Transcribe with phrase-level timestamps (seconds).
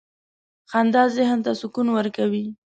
[0.71, 2.45] •خندا ذهن ته سکون ورکوي.